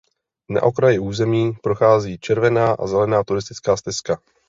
[0.49, 4.19] Na okraji území prochází červená a zelená turistická stezka.